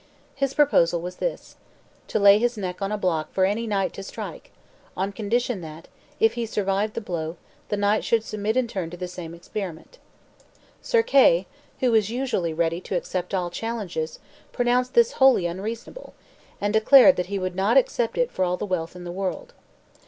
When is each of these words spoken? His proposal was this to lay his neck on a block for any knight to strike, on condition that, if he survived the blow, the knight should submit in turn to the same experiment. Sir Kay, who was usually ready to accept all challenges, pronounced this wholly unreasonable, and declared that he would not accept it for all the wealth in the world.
His 0.33 0.55
proposal 0.55 0.99
was 0.99 1.17
this 1.17 1.57
to 2.07 2.17
lay 2.17 2.39
his 2.39 2.57
neck 2.57 2.81
on 2.81 2.91
a 2.91 2.97
block 2.97 3.31
for 3.31 3.45
any 3.45 3.67
knight 3.67 3.93
to 3.93 4.01
strike, 4.01 4.49
on 4.97 5.11
condition 5.11 5.61
that, 5.61 5.87
if 6.19 6.33
he 6.33 6.47
survived 6.47 6.95
the 6.95 7.01
blow, 7.01 7.37
the 7.69 7.77
knight 7.77 8.03
should 8.03 8.23
submit 8.23 8.57
in 8.57 8.67
turn 8.67 8.89
to 8.89 8.97
the 8.97 9.07
same 9.07 9.35
experiment. 9.35 9.99
Sir 10.81 11.03
Kay, 11.03 11.45
who 11.81 11.91
was 11.91 12.09
usually 12.09 12.51
ready 12.51 12.81
to 12.81 12.95
accept 12.95 13.35
all 13.35 13.51
challenges, 13.51 14.17
pronounced 14.51 14.95
this 14.95 15.11
wholly 15.21 15.45
unreasonable, 15.45 16.15
and 16.59 16.73
declared 16.73 17.15
that 17.15 17.27
he 17.27 17.37
would 17.37 17.55
not 17.55 17.77
accept 17.77 18.17
it 18.17 18.31
for 18.31 18.43
all 18.43 18.57
the 18.57 18.65
wealth 18.65 18.95
in 18.95 19.03
the 19.03 19.11
world. 19.11 19.53